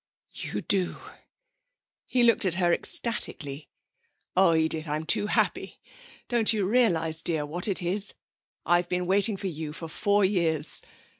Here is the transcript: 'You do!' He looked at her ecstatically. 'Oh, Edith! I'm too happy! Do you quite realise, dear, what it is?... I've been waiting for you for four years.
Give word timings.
'You 0.33 0.61
do!' 0.63 0.97
He 2.07 2.23
looked 2.23 2.43
at 2.43 2.55
her 2.55 2.73
ecstatically. 2.73 3.69
'Oh, 4.35 4.55
Edith! 4.55 4.87
I'm 4.87 5.05
too 5.05 5.27
happy! 5.27 5.79
Do 6.27 6.37
you 6.39 6.43
quite 6.63 6.71
realise, 6.71 7.21
dear, 7.21 7.45
what 7.45 7.67
it 7.67 7.83
is?... 7.83 8.15
I've 8.65 8.89
been 8.89 9.05
waiting 9.05 9.37
for 9.37 9.45
you 9.45 9.73
for 9.73 9.87
four 9.87 10.25
years. 10.25 10.81